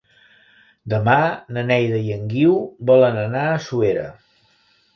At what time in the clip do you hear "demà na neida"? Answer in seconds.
0.93-2.01